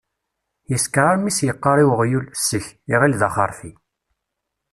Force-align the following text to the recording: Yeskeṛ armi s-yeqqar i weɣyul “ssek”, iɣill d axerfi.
Yeskeṛ 0.71 1.05
armi 1.11 1.31
s-yeqqar 1.37 1.77
i 1.83 1.85
weɣyul 1.89 2.25
“ssek”, 2.39 2.65
iɣill 2.93 3.15
d 3.19 3.21
axerfi. 3.27 3.71